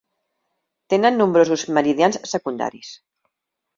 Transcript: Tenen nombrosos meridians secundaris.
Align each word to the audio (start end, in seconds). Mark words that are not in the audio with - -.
Tenen 0.93 1.21
nombrosos 1.23 1.65
meridians 1.79 2.19
secundaris. 2.33 2.95